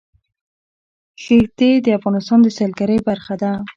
[1.23, 3.51] ښتې د افغانستان د سیلګرۍ برخه ده.